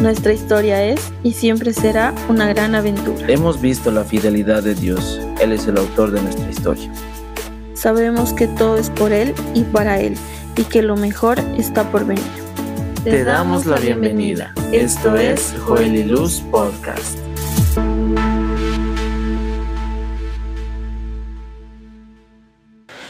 [0.00, 3.26] Nuestra historia es y siempre será una gran aventura.
[3.28, 5.20] Hemos visto la fidelidad de Dios.
[5.42, 6.90] Él es el autor de nuestra historia.
[7.74, 10.16] Sabemos que todo es por Él y para Él
[10.56, 12.24] y que lo mejor está por venir.
[13.04, 14.54] Te, damos la bienvenida.
[14.72, 17.18] Esto es Joel y Luz Podcast.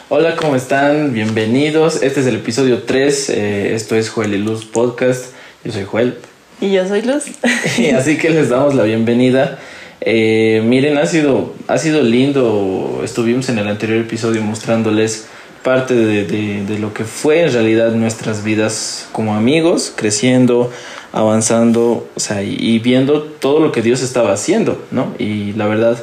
[0.08, 1.12] Hola, ¿cómo están?
[1.12, 2.02] Bienvenidos.
[2.02, 3.30] Este es el episodio 3.
[3.30, 5.26] Eh, esto es Joel y Luz Podcast.
[5.62, 6.18] Yo soy Joel.
[6.60, 7.24] Y yo soy Luz.
[7.96, 9.58] Así que les damos la bienvenida.
[10.02, 13.00] Eh, miren, ha sido, ha sido lindo.
[13.02, 15.26] Estuvimos en el anterior episodio mostrándoles
[15.62, 20.70] parte de, de, lo que fue en realidad nuestras vidas como amigos, creciendo,
[21.12, 25.14] avanzando, o sea, y, viendo todo lo que Dios estaba haciendo, ¿no?
[25.18, 26.02] Y la verdad,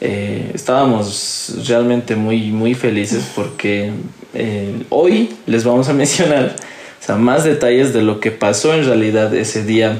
[0.00, 3.90] eh, estábamos realmente muy, muy felices porque
[4.32, 6.56] eh, hoy les vamos a mencionar
[7.04, 9.98] o sea, más detalles de lo que pasó en realidad ese día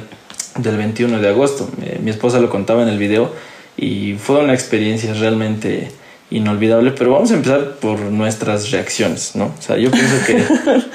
[0.56, 1.68] del 21 de agosto.
[1.82, 3.30] Eh, mi esposa lo contaba en el video
[3.76, 5.90] y fue una experiencia realmente
[6.30, 9.52] inolvidable, pero vamos a empezar por nuestras reacciones, ¿no?
[9.58, 10.42] O sea, yo pienso que,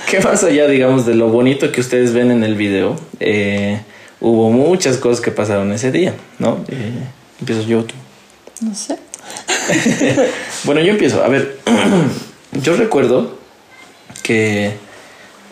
[0.10, 3.80] que más allá, digamos, de lo bonito que ustedes ven en el video, eh,
[4.20, 6.66] hubo muchas cosas que pasaron ese día, ¿no?
[6.70, 7.04] Eh,
[7.40, 7.94] empiezo yo, tú.
[8.62, 8.98] No sé.
[10.64, 11.24] bueno, yo empiezo.
[11.24, 11.60] A ver,
[12.64, 13.38] yo recuerdo
[14.24, 14.89] que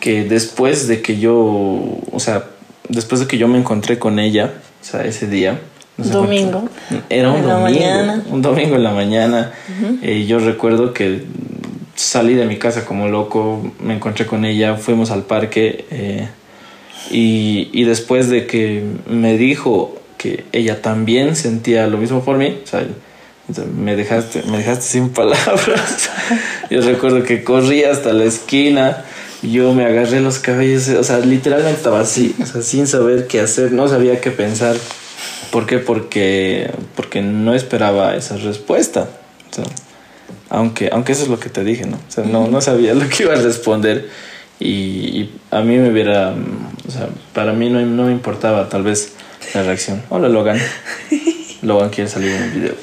[0.00, 2.44] que después de que yo, o sea,
[2.88, 5.60] después de que yo me encontré con ella, o sea, ese día.
[5.96, 6.68] domingo.
[7.08, 8.22] era un domingo.
[8.30, 9.52] Un domingo en la mañana.
[10.02, 11.24] Eh, yo recuerdo que
[11.94, 16.28] salí de mi casa como loco, me encontré con ella, fuimos al parque eh,
[17.10, 22.58] y, y, después de que me dijo que ella también sentía lo mismo por mí,
[22.62, 22.86] o sea,
[23.76, 26.10] me dejaste, me dejaste sin palabras.
[26.70, 29.04] yo recuerdo que corrí hasta la esquina
[29.42, 33.40] yo me agarré los cabellos, o sea, literalmente estaba así, o sea, sin saber qué
[33.40, 34.76] hacer, no sabía qué pensar.
[35.50, 35.78] ¿Por qué?
[35.78, 39.08] Porque, porque no esperaba esa respuesta.
[39.50, 39.64] O sea,
[40.50, 41.96] aunque, aunque eso es lo que te dije, ¿no?
[41.96, 44.08] O sea, no, no sabía lo que iba a responder
[44.60, 46.34] y, a mí me hubiera,
[46.86, 49.12] o sea, para mí no, no me importaba tal vez
[49.54, 50.02] la reacción.
[50.10, 50.58] Hola Logan.
[51.62, 52.74] Logan quiere salir en el video.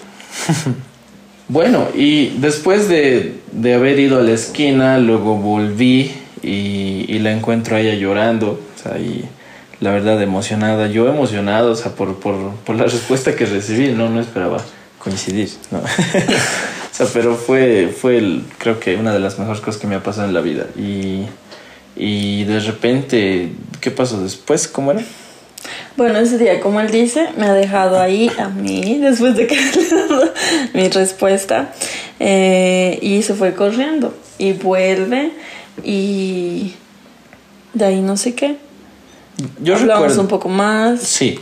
[1.48, 6.12] bueno, y después de, de haber ido a la esquina, luego volví
[6.46, 9.26] y, la encuentro a ella llorando, o sea, y
[9.80, 14.10] la verdad emocionada, yo emocionado, o sea, por, por, por la respuesta que recibí, no,
[14.10, 14.58] no esperaba
[15.00, 15.80] coincidir, ¿no?
[15.80, 15.84] o
[16.92, 20.04] sea, pero fue, fue el, creo que una de las mejores cosas que me ha
[20.04, 20.68] pasado en la vida.
[20.78, 21.26] Y,
[21.96, 23.52] y de repente,
[23.82, 24.68] ¿qué pasó después?
[24.68, 25.02] ¿Cómo era?
[25.98, 29.56] Bueno, ese día, como él dice, me ha dejado ahí a mí después de que
[29.76, 30.34] le dado
[30.74, 31.74] mi respuesta
[32.20, 35.32] eh, y se fue corriendo y vuelve
[35.84, 36.74] y
[37.74, 38.58] de ahí no sé qué.
[39.62, 41.02] Yo Hablamos un poco más.
[41.02, 41.40] Sí,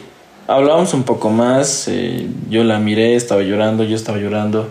[0.48, 1.88] hablamos un poco más.
[1.88, 4.70] Eh, yo la miré, estaba llorando, yo estaba llorando.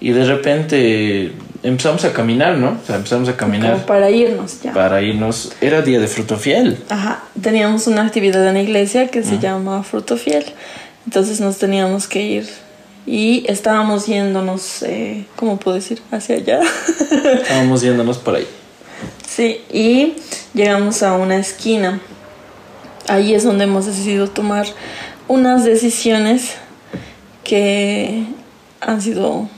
[0.00, 1.32] Y de repente
[1.62, 2.78] empezamos a caminar, ¿no?
[2.82, 3.84] O sea, empezamos a caminar.
[3.86, 4.72] para irnos ya.
[4.72, 5.52] Para irnos.
[5.60, 6.78] Era día de fruto fiel.
[6.88, 7.24] Ajá.
[7.40, 10.44] Teníamos una actividad en la iglesia que se llama fruto fiel.
[11.06, 12.48] Entonces nos teníamos que ir.
[13.06, 16.00] Y estábamos yéndonos, eh, ¿cómo puedo decir?
[16.10, 16.60] Hacia allá.
[17.34, 18.46] estábamos yéndonos por ahí.
[19.30, 20.14] Sí, y
[20.54, 22.00] llegamos a una esquina.
[23.06, 24.66] Ahí es donde hemos decidido tomar
[25.28, 26.56] unas decisiones
[27.44, 28.24] que
[28.80, 29.48] han sido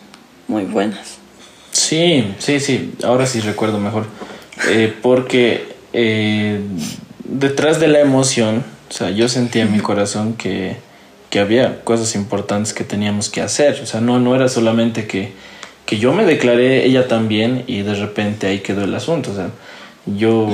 [0.47, 1.17] muy buenas.
[1.71, 4.05] Sí, sí, sí, ahora sí recuerdo mejor.
[4.69, 6.61] Eh, porque eh,
[7.25, 10.77] detrás de la emoción, o sea, yo sentía en mi corazón que,
[11.31, 13.81] que había cosas importantes que teníamos que hacer.
[13.83, 15.33] O sea, no, no era solamente que
[15.93, 19.31] que yo me declaré ella también y de repente ahí quedó el asunto.
[19.31, 19.51] O sea,
[20.07, 20.49] yo,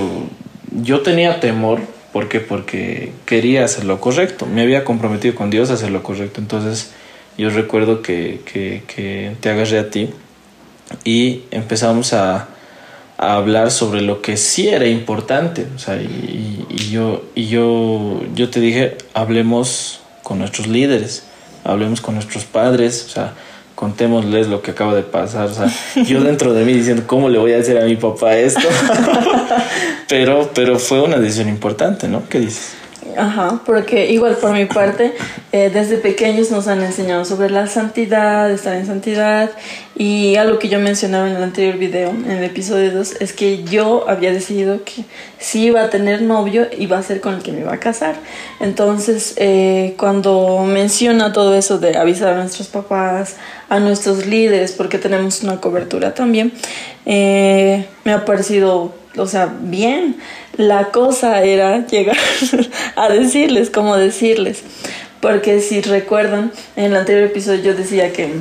[0.82, 1.78] yo tenía temor,
[2.12, 2.40] ¿por qué?
[2.40, 4.46] Porque quería hacer lo correcto.
[4.46, 6.40] Me había comprometido con Dios a hacer lo correcto.
[6.40, 6.90] Entonces
[7.36, 10.10] yo recuerdo que, que, que te agarré a ti
[11.04, 12.48] y empezamos a,
[13.16, 15.68] a, hablar sobre lo que sí era importante.
[15.76, 21.28] O sea, y, y, yo, y yo, yo te dije, hablemos con nuestros líderes,
[21.62, 23.34] hablemos con nuestros padres, o sea,
[23.78, 25.46] contémosles lo que acaba de pasar.
[25.46, 25.70] O sea,
[26.02, 28.66] yo dentro de mí diciendo, ¿cómo le voy a decir a mi papá esto?
[30.08, 32.28] pero, pero fue una decisión importante, ¿no?
[32.28, 32.72] ¿Qué dices?
[33.16, 35.14] Ajá, porque igual por mi parte,
[35.52, 39.50] eh, desde pequeños nos han enseñado sobre la santidad, estar en santidad,
[39.96, 43.64] y algo que yo mencionaba en el anterior video, en el episodio 2, es que
[43.64, 45.04] yo había decidido que
[45.38, 48.16] si iba a tener novio, iba a ser con el que me iba a casar.
[48.60, 53.36] Entonces, eh, cuando menciona todo eso de avisar a nuestros papás,
[53.68, 56.52] a nuestros líderes, porque tenemos una cobertura también,
[57.06, 60.16] eh, me ha parecido o sea, bien.
[60.56, 62.16] La cosa era llegar
[62.96, 64.62] a decirles, cómo decirles.
[65.20, 68.40] Porque si recuerdan, en el anterior episodio yo decía que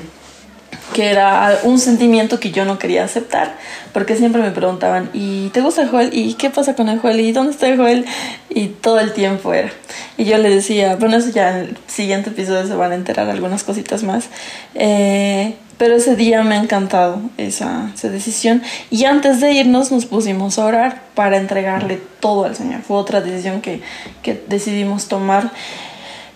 [0.93, 3.55] que era un sentimiento que yo no quería aceptar,
[3.93, 6.09] porque siempre me preguntaban, ¿y te gusta el Joel?
[6.11, 7.19] ¿Y qué pasa con el Joel?
[7.19, 8.05] ¿Y dónde está el Joel?
[8.49, 9.71] Y todo el tiempo era.
[10.17, 13.29] Y yo le decía, bueno, eso ya en el siguiente episodio se van a enterar
[13.29, 14.25] algunas cositas más.
[14.73, 18.63] Eh, pero ese día me ha encantado esa, esa decisión.
[18.89, 22.81] Y antes de irnos nos pusimos a orar para entregarle todo al Señor.
[22.81, 23.81] Fue otra decisión que,
[24.23, 25.51] que decidimos tomar.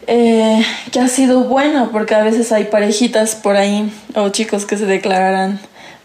[0.07, 4.77] Eh, que ha sido buena porque a veces hay parejitas por ahí o chicos que
[4.77, 5.59] se declaran,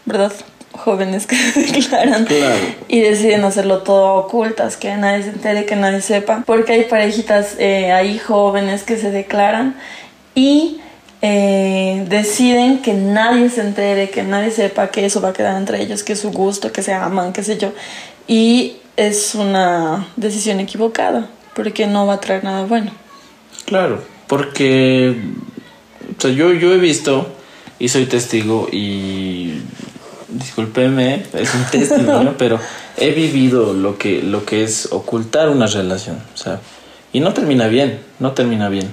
[0.05, 0.31] ¿verdad?
[0.71, 2.27] Jóvenes que se declaran
[2.87, 7.55] y deciden hacerlo todo ocultas, que nadie se entere, que nadie sepa, porque hay parejitas
[7.57, 9.75] eh, ahí jóvenes que se declaran
[10.35, 10.79] y
[11.23, 15.81] eh, deciden que nadie se entere, que nadie sepa que eso va a quedar entre
[15.81, 17.73] ellos, que es su gusto, que se aman, qué sé yo.
[18.27, 22.91] Y es una decisión equivocada, porque no va a traer nada bueno.
[23.67, 25.13] Claro, porque
[26.17, 27.27] o sea, yo, yo he visto
[27.79, 29.61] y soy testigo y
[30.29, 32.61] discúlpeme, es un testimonio, pero
[32.95, 36.61] he vivido lo que, lo que es ocultar una relación, o sea,
[37.11, 38.89] y no termina bien, no termina bien,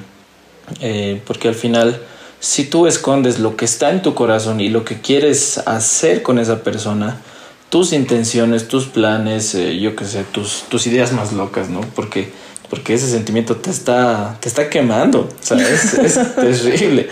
[0.80, 2.00] eh, porque al final,
[2.40, 6.40] si tú escondes lo que está en tu corazón y lo que quieres hacer con
[6.40, 7.20] esa persona,
[7.68, 11.80] tus intenciones, tus planes, eh, yo qué sé, tus, tus ideas más locas, ¿no?
[11.94, 12.32] Porque
[12.70, 17.08] porque ese sentimiento te está, te está quemando, o sea, es, terrible.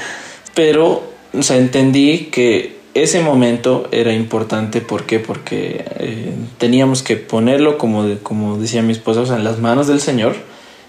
[0.55, 1.03] Pero,
[1.33, 5.19] o sea, entendí que ese momento era importante, ¿por qué?
[5.19, 10.37] Porque eh, teníamos que ponerlo, como, como decía mi esposa, en las manos del Señor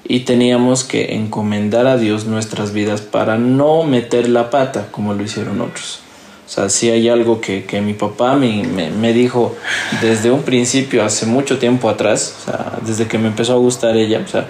[0.06, 5.24] y teníamos que encomendar a Dios nuestras vidas para no meter la pata como lo
[5.24, 6.03] hicieron otros.
[6.46, 9.56] O sea, si hay algo que, que mi papá me, me, me, dijo
[10.02, 13.96] desde un principio, hace mucho tiempo atrás, o sea, desde que me empezó a gustar
[13.96, 14.46] ella, o sea,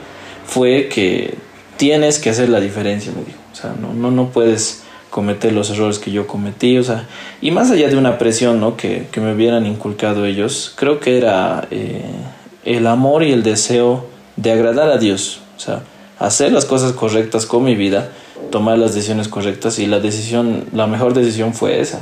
[0.46, 1.36] fue que
[1.78, 3.40] tienes que hacer la diferencia, me dijo.
[3.52, 7.08] O sea, no, no, no puedes cometer los errores que yo cometí, o sea,
[7.40, 8.76] y más allá de una presión, ¿no?
[8.76, 12.04] Que, que me hubieran inculcado ellos, creo que era eh,
[12.66, 14.08] el amor y el deseo
[14.38, 15.84] de agradar a Dios, o sea,
[16.18, 18.10] hacer las cosas correctas con mi vida
[18.52, 22.02] tomar las decisiones correctas y la decisión, la mejor decisión fue esa.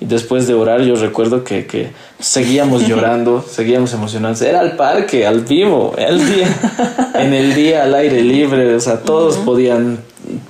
[0.00, 4.42] Y después de orar yo recuerdo que, que seguíamos llorando, seguíamos emocionados.
[4.42, 6.48] Era al parque, al vivo, el día,
[7.14, 10.00] en el día al aire libre, o sea, todos podían,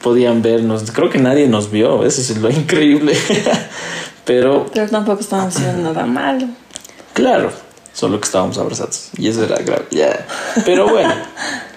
[0.03, 0.91] podían vernos.
[0.93, 3.15] Creo que nadie nos vio, eso es lo increíble.
[4.25, 4.67] Pero...
[4.73, 6.47] Pero tampoco estábamos haciendo nada malo.
[7.13, 7.51] Claro,
[7.93, 9.11] solo que estábamos abrazados.
[9.17, 9.85] Y eso era grave.
[10.65, 11.15] Pero bueno,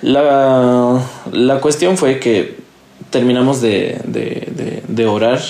[0.01, 1.01] la,
[1.31, 2.58] la cuestión fue que
[3.09, 5.41] terminamos de, de, de, orar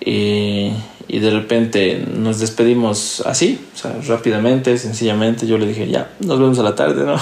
[0.00, 0.70] y,
[1.08, 5.46] y, de repente nos despedimos así, o sea, rápidamente, sencillamente.
[5.46, 7.16] Yo le dije, ya, nos vemos a la tarde, ¿no?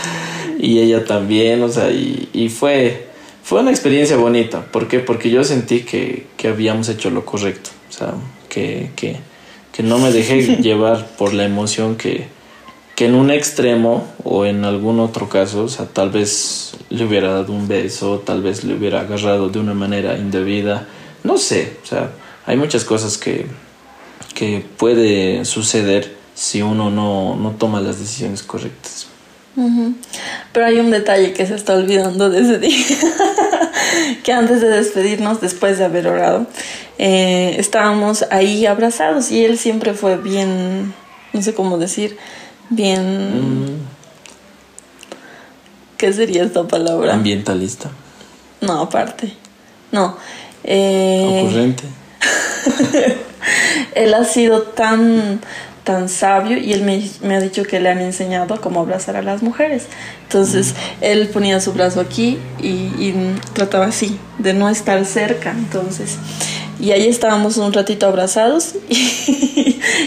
[0.58, 3.06] y ella también, o sea, y, y, fue,
[3.42, 4.64] fue una experiencia bonita.
[4.64, 5.00] ¿Por qué?
[5.00, 8.14] Porque yo sentí que, que habíamos hecho lo correcto, o sea,
[8.48, 9.16] que, que,
[9.72, 12.26] que no me dejé llevar por la emoción que,
[12.98, 17.32] que en un extremo o en algún otro caso, o sea, tal vez le hubiera
[17.32, 20.88] dado un beso, tal vez le hubiera agarrado de una manera indebida,
[21.22, 22.10] no sé, o sea,
[22.44, 23.46] hay muchas cosas que,
[24.34, 29.06] que puede suceder si uno no, no toma las decisiones correctas.
[30.52, 32.58] Pero hay un detalle que se está olvidando de ese
[34.24, 36.48] que antes de despedirnos, después de haber orado,
[36.98, 40.92] eh, estábamos ahí abrazados y él siempre fue bien,
[41.32, 42.16] no sé cómo decir,
[42.70, 43.64] bien...
[43.64, 43.78] Mm.
[45.96, 47.14] ¿Qué sería esta palabra?
[47.14, 47.90] Ambientalista.
[48.60, 49.34] No, aparte.
[49.90, 50.16] No.
[50.62, 51.42] Eh...
[51.42, 51.84] Ocurrente.
[53.94, 55.40] él ha sido tan
[55.88, 59.22] tan sabio y él me, me, ha dicho que le han enseñado cómo abrazar a
[59.22, 59.84] las mujeres.
[60.24, 60.74] Entonces, mm.
[61.00, 65.50] él ponía su brazo aquí y, y, trataba así, de no estar cerca.
[65.50, 66.18] Entonces,
[66.78, 68.74] y ahí estábamos un ratito abrazados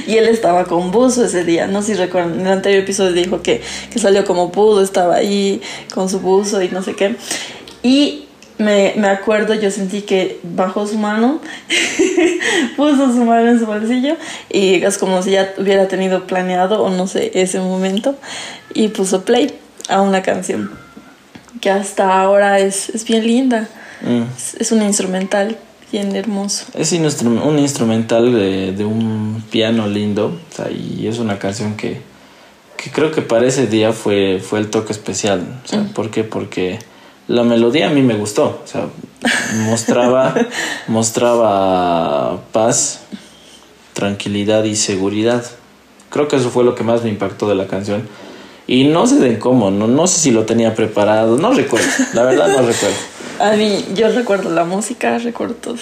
[0.08, 1.68] y, él estaba con buzo ese día.
[1.68, 5.16] No sé si recuerdan, en el anterior episodio dijo que, que salió como pudo, estaba
[5.16, 5.62] ahí
[5.94, 7.16] con su buzo y no sé qué.
[7.84, 8.26] Y
[8.58, 11.42] me, me, acuerdo, yo sentí que bajó su mano,
[12.78, 14.16] puso su mano en su bolsillo
[14.50, 18.16] y es como si ya hubiera tenido planeado o no sé ese momento
[18.74, 19.52] y puso play
[19.90, 20.72] a una canción
[21.60, 23.68] que hasta ahora es, es bien linda.
[24.02, 24.24] Mm.
[24.36, 25.58] Es, es un instrumental
[25.92, 26.66] bien hermoso.
[26.74, 32.02] Es un instrumental de, de un piano lindo o sea, y es una canción que,
[32.78, 35.62] que, creo que para ese día fue, fue el toque especial.
[35.66, 36.24] O sea, ¿Por qué?
[36.24, 36.80] Porque
[37.28, 38.62] la melodía a mí me gustó.
[38.64, 38.88] O sea,
[39.66, 40.34] mostraba,
[40.88, 43.02] mostraba paz,
[43.94, 45.46] tranquilidad y seguridad.
[46.10, 48.08] Creo que eso fue lo que más me impactó de la canción.
[48.68, 52.24] Y no sé de cómo, no, no sé si lo tenía preparado, no recuerdo, la
[52.24, 52.96] verdad no recuerdo.
[53.42, 55.76] A mí, yo recuerdo la música, recuerdo todo.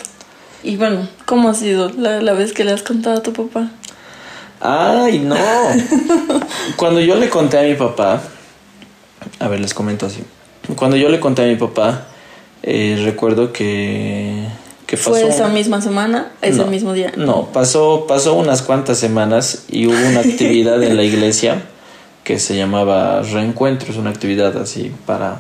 [0.64, 3.72] Y bueno, ¿cómo ha sido la, la vez que le has contado a tu papá?
[4.62, 5.36] Ay, no.
[6.78, 8.22] Cuando yo le conté a mi papá,
[9.40, 10.24] a ver, les comento así.
[10.76, 12.08] Cuando yo le conté a mi papá,
[12.64, 14.46] eh, recuerdo que,
[14.86, 15.12] que pasó...
[15.12, 16.32] ¿Fue esa misma semana?
[16.42, 17.12] ¿Ese mismo día?
[17.16, 21.64] No, pasó, pasó unas cuantas semanas y hubo una actividad en la iglesia
[22.24, 23.92] que se llamaba Reencuentro.
[23.92, 25.40] Es una actividad así para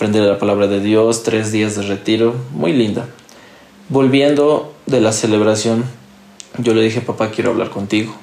[0.00, 3.06] aprender la palabra de Dios, tres días de retiro, muy linda.
[3.90, 5.84] Volviendo de la celebración,
[6.56, 8.14] yo le dije, papá, quiero hablar contigo.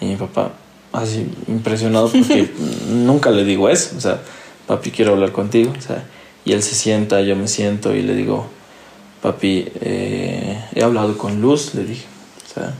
[0.00, 0.52] y, mi papá,
[0.92, 2.48] así impresionado porque
[2.90, 3.96] nunca le digo eso.
[3.96, 4.20] O sea,
[4.68, 5.72] papi, quiero hablar contigo.
[5.76, 6.04] O sea,
[6.44, 8.46] y él se sienta, yo me siento y le digo,
[9.22, 12.06] papi, eh, he hablado con Luz, le dije.
[12.48, 12.74] O sea,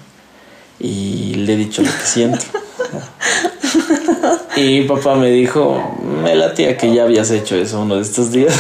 [0.79, 2.45] y le he dicho lo que siento.
[4.63, 8.55] Y papá me dijo, me latía que ya habías hecho eso uno de estos días.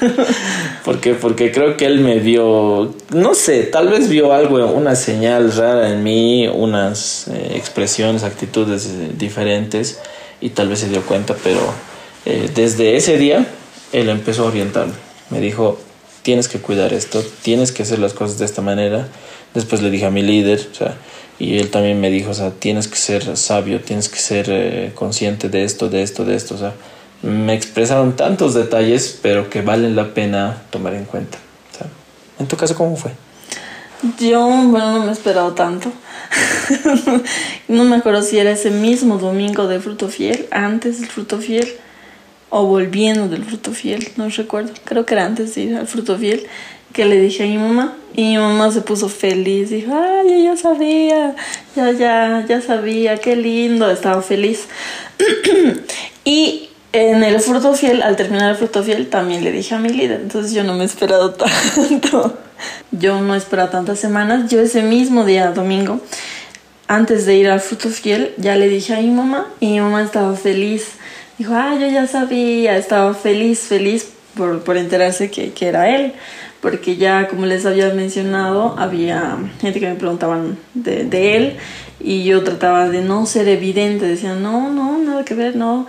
[0.84, 5.52] porque Porque creo que él me vio, no sé, tal vez vio algo, una señal
[5.52, 9.98] rara en mí, unas eh, expresiones, actitudes eh, diferentes
[10.40, 11.58] y tal vez se dio cuenta, pero
[12.24, 13.44] eh, desde ese día
[13.92, 14.94] él empezó a orientarme.
[15.30, 15.76] Me dijo,
[16.22, 19.08] tienes que cuidar esto, tienes que hacer las cosas de esta manera.
[19.56, 20.96] Después le dije a mi líder, o sea,
[21.38, 24.92] y él también me dijo, o sea, tienes que ser sabio, tienes que ser eh,
[24.94, 26.56] consciente de esto, de esto, de esto.
[26.56, 26.74] O sea,
[27.22, 31.38] me expresaron tantos detalles, pero que valen la pena tomar en cuenta.
[31.72, 31.86] O sea,
[32.38, 33.12] ¿En tu caso cómo fue?
[34.20, 35.90] Yo, bueno, no me he esperado tanto.
[37.68, 41.66] no me acuerdo si era ese mismo domingo de fruto fiel, antes del fruto fiel,
[42.50, 44.74] o volviendo del fruto fiel, no recuerdo.
[44.84, 46.46] Creo que era antes de ir al fruto fiel
[46.92, 50.38] que le dije a mi mamá y mi mamá se puso feliz, dijo, ay, yo
[50.38, 51.36] ya sabía,
[51.74, 54.66] ya, ya, ya sabía, qué lindo, estaba feliz.
[56.24, 59.90] y en el fruto fiel, al terminar el fruto fiel, también le dije a mi
[59.90, 62.38] líder, entonces yo no me he esperado tanto.
[62.90, 66.00] yo no he esperado tantas semanas, yo ese mismo día, domingo,
[66.88, 70.02] antes de ir al fruto fiel, ya le dije a mi mamá y mi mamá
[70.02, 70.92] estaba feliz.
[71.36, 76.14] Dijo, ay, yo ya sabía, estaba feliz, feliz por, por enterarse que, que era él
[76.60, 81.56] porque ya como les había mencionado, había gente que me preguntaban de, de, él
[82.00, 85.86] y yo trataba de no ser evidente, decía, no, no, nada que ver, no.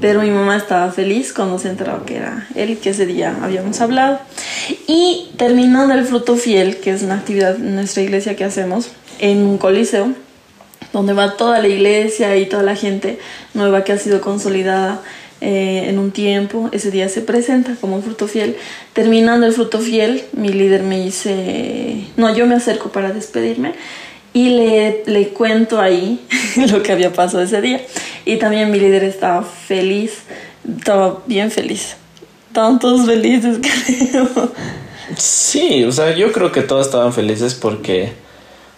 [0.00, 3.80] Pero mi mamá estaba feliz cuando se enteró que era él, que ese día habíamos
[3.80, 4.18] hablado.
[4.88, 9.38] Y terminando el fruto fiel, que es una actividad en nuestra iglesia que hacemos en
[9.38, 10.08] un coliseo,
[10.92, 13.18] donde va toda la iglesia y toda la gente
[13.54, 15.02] nueva que ha sido consolidada
[15.48, 18.56] eh, en un tiempo, ese día se presenta como fruto fiel.
[18.94, 23.74] Terminando el fruto fiel, mi líder me dice, no, yo me acerco para despedirme
[24.32, 26.26] y le, le cuento ahí
[26.68, 27.80] lo que había pasado ese día.
[28.24, 30.14] Y también mi líder estaba feliz,
[30.78, 31.94] estaba bien feliz.
[32.48, 34.52] Estaban todos felices, creo.
[35.16, 38.06] Sí, o sea, yo creo que todos estaban felices porque,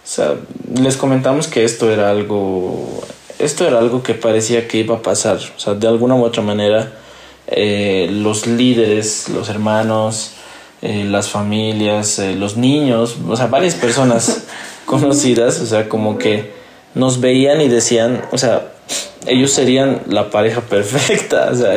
[0.05, 0.35] o sea,
[0.79, 3.03] les comentamos que esto era algo
[3.39, 5.37] esto era algo que parecía que iba a pasar.
[5.37, 6.93] O sea, de alguna u otra manera,
[7.47, 10.33] eh, los líderes, los hermanos,
[10.81, 14.43] eh, las familias, eh, los niños, o sea, varias personas
[14.85, 16.51] conocidas, o sea, como que
[16.95, 18.71] nos veían y decían, o sea,
[19.25, 21.75] ellos serían la pareja perfecta, o sea,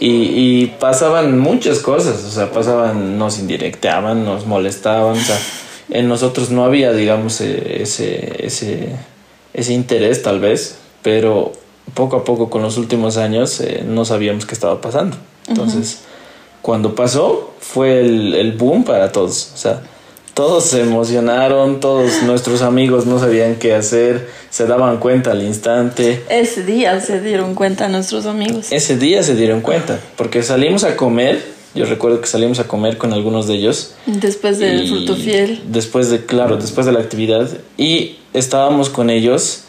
[0.00, 5.38] y, y pasaban muchas cosas, o sea, pasaban, nos indirecteaban, nos molestaban, o sea,
[5.90, 8.90] en nosotros no había, digamos, ese, ese,
[9.52, 11.52] ese interés tal vez, pero
[11.92, 15.18] poco a poco con los últimos años eh, no sabíamos qué estaba pasando.
[15.46, 16.00] Entonces,
[16.62, 19.52] cuando pasó, fue el, el, boom para todos.
[19.54, 19.82] O sea,
[20.32, 26.24] todos se emocionaron, todos nuestros amigos no sabían qué hacer, se daban cuenta al instante.
[26.30, 28.72] Ese día se dieron cuenta nuestros amigos.
[28.72, 31.52] Ese día se dieron cuenta, porque salimos a comer.
[31.74, 33.94] Yo recuerdo que salimos a comer con algunos de ellos.
[34.06, 35.60] Después del fruto fiel.
[35.66, 37.50] Después de, claro, después de la actividad.
[37.76, 39.63] Y estábamos con ellos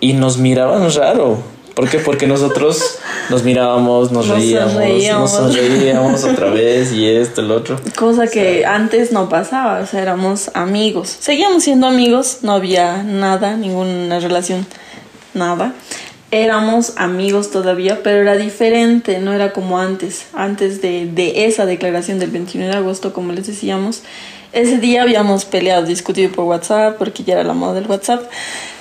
[0.00, 1.38] y nos miraban raro.
[1.76, 1.98] ¿Por qué?
[1.98, 2.98] Porque nosotros
[3.28, 7.78] nos mirábamos, nos, reíamos, nos sonreíamos otra vez y esto, el otro.
[7.94, 11.14] Cosa que antes no pasaba, o sea, éramos amigos.
[11.20, 14.66] Seguíamos siendo amigos, no había nada, ninguna relación,
[15.34, 15.74] nada.
[16.30, 20.28] Éramos amigos todavía, pero era diferente, no era como antes.
[20.32, 24.02] Antes de, de esa declaración del 21 de agosto, como les decíamos,
[24.54, 28.22] ese día habíamos peleado, discutido por WhatsApp, porque ya era la moda del WhatsApp.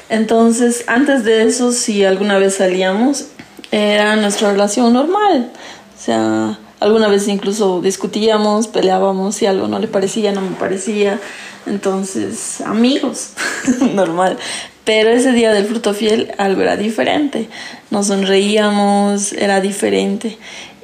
[0.09, 3.25] Entonces, antes de eso, si alguna vez salíamos,
[3.71, 5.51] era nuestra relación normal.
[5.97, 11.19] O sea, alguna vez incluso discutíamos, peleábamos, si algo no le parecía, no me parecía.
[11.65, 13.31] Entonces, amigos,
[13.93, 14.37] normal.
[14.83, 17.49] Pero ese día del fruto fiel algo era diferente.
[17.89, 20.37] Nos sonreíamos, era diferente.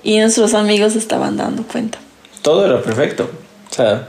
[0.03, 1.99] Y nuestros amigos estaban dando cuenta.
[2.41, 3.29] Todo era perfecto.
[3.69, 4.07] O sea,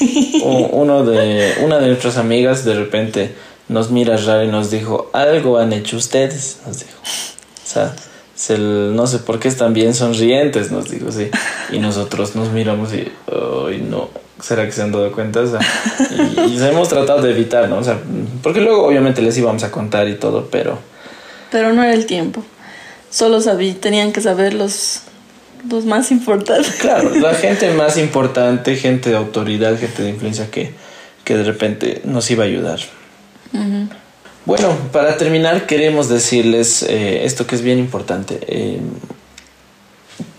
[0.72, 3.34] uno de, una de nuestras amigas de repente
[3.72, 6.98] nos mira raro y nos dijo, algo han hecho ustedes, nos dijo.
[7.02, 7.94] O sea,
[8.58, 11.30] no sé por qué están bien sonrientes, nos dijo, sí.
[11.70, 13.10] Y nosotros nos miramos y,
[13.66, 14.10] ay, no,
[14.40, 15.40] ¿será que se han dado cuenta?
[15.40, 15.60] O sea,
[16.10, 17.78] y, y, hemos tratado de evitar, ¿no?
[17.78, 17.98] O sea,
[18.42, 20.78] porque luego obviamente les íbamos a contar y todo, pero...
[21.50, 22.44] Pero no era el tiempo.
[23.10, 25.00] Solo sabí, tenían que saber los,
[25.70, 26.76] los más importantes.
[26.80, 30.72] Claro, la gente más importante, gente de autoridad, gente de influencia que,
[31.24, 32.80] que de repente nos iba a ayudar.
[34.44, 38.40] Bueno, para terminar queremos decirles eh, esto que es bien importante.
[38.46, 38.80] Eh,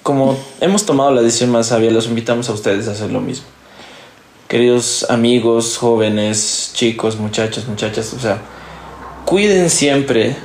[0.01, 3.45] como hemos tomado la decisión más sabia, los invitamos a ustedes a hacer lo mismo.
[4.49, 8.41] Queridos amigos, jóvenes, chicos, muchachos, muchachas, o sea,
[9.25, 10.35] cuiden siempre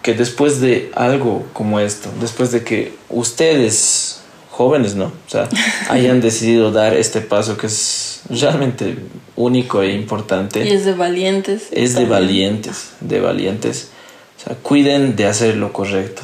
[0.00, 4.21] que después de algo como esto, después de que ustedes,
[4.62, 5.06] jóvenes, ¿no?
[5.06, 5.48] O sea,
[5.88, 8.96] hayan decidido dar este paso que es realmente
[9.36, 10.64] único e importante.
[10.64, 11.68] Y es de valientes.
[11.72, 13.90] Es de valientes, de valientes.
[14.38, 16.22] O sea, cuiden de hacer lo correcto.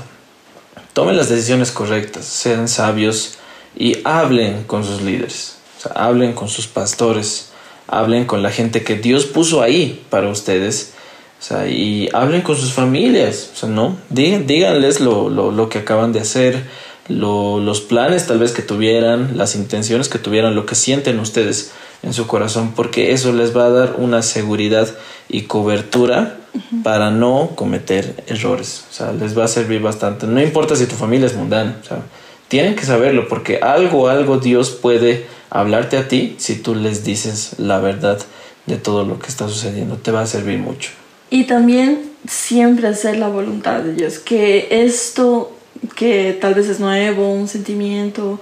[0.93, 3.39] Tomen las decisiones correctas, sean sabios
[3.77, 5.57] y hablen con sus líderes.
[5.79, 7.51] O sea, hablen con sus pastores,
[7.87, 10.93] hablen con la gente que Dios puso ahí para ustedes.
[11.41, 13.97] O sea, y hablen con sus familias, o sea, ¿no?
[14.11, 16.65] díganles lo, lo, lo que acaban de hacer,
[17.09, 21.73] lo, los planes tal vez que tuvieran, las intenciones que tuvieran, lo que sienten ustedes
[22.03, 24.89] en su corazón, porque eso les va a dar una seguridad
[25.29, 26.37] y cobertura
[26.83, 28.85] para no cometer errores.
[28.91, 30.27] O sea, les va a servir bastante.
[30.27, 32.03] No importa si tu familia es mundana, o sea,
[32.49, 37.55] tienen que saberlo, porque algo, algo Dios puede hablarte a ti si tú les dices
[37.59, 38.19] la verdad
[38.67, 39.97] de todo lo que está sucediendo.
[39.97, 40.91] Te va a servir mucho.
[41.31, 45.58] Y también siempre hacer la voluntad de Dios, que esto
[45.97, 48.41] que tal vez es nuevo, un sentimiento,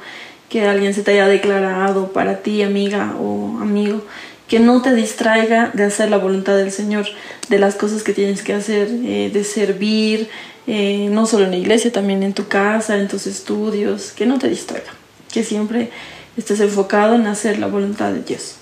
[0.49, 4.03] que alguien se te haya declarado para ti, amiga o amigo,
[4.49, 7.07] que no te distraiga de hacer la voluntad del Señor,
[7.49, 10.29] de las cosas que tienes que hacer, eh, de servir,
[10.67, 14.39] eh, no solo en la iglesia, también en tu casa, en tus estudios, que no
[14.39, 14.93] te distraiga,
[15.33, 15.91] que siempre
[16.37, 18.57] estés enfocado en hacer la voluntad de Dios.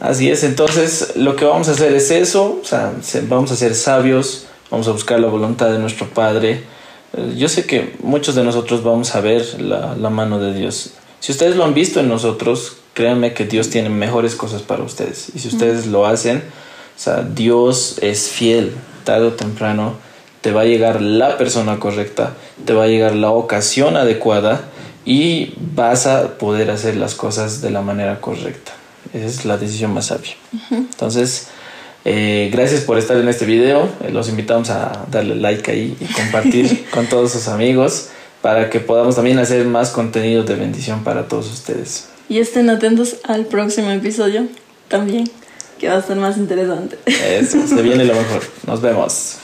[0.00, 2.62] Así es, entonces lo que vamos a hacer es eso,
[3.28, 6.62] vamos a ser sabios, vamos a buscar la voluntad de nuestro Padre.
[7.16, 10.92] Eh, yo sé que muchos de nosotros vamos a ver la, la mano de Dios
[11.20, 15.30] si ustedes lo han visto en nosotros, créanme que Dios tiene mejores cosas para ustedes.
[15.34, 19.94] Y si ustedes lo hacen, o sea, Dios es fiel, tarde o temprano
[20.40, 24.62] te va a llegar la persona correcta, te va a llegar la ocasión adecuada
[25.04, 28.72] y vas a poder hacer las cosas de la manera correcta.
[29.12, 30.36] Esa es la decisión más sabia.
[30.70, 31.48] Entonces,
[32.10, 33.86] eh, gracias por estar en este video.
[34.02, 38.08] Eh, los invitamos a darle like ahí y compartir con todos sus amigos
[38.40, 42.08] para que podamos también hacer más contenido de bendición para todos ustedes.
[42.30, 44.46] Y estén atentos al próximo episodio
[44.88, 45.28] también,
[45.78, 46.98] que va a ser más interesante.
[47.06, 48.42] Eso, se viene lo mejor.
[48.66, 49.36] Nos vemos.